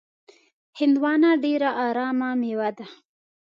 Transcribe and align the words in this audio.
هندوانه 0.79 1.29
ډېره 1.43 1.69
ارامه 1.87 2.29
میوه 2.41 2.69
ده. 2.77 2.85